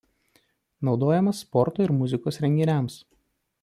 [0.89, 3.01] Naudojamas sporto ir muzikos renginiams.